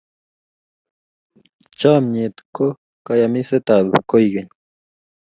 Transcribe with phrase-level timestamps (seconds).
[1.79, 2.65] Chomnyet ko
[3.05, 4.49] kayamisetab koikeny.